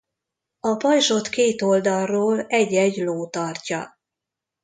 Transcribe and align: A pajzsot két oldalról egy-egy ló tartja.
A 0.59 0.75
pajzsot 0.75 1.27
két 1.29 1.61
oldalról 1.61 2.41
egy-egy 2.47 2.97
ló 2.97 3.27
tartja. 3.29 3.99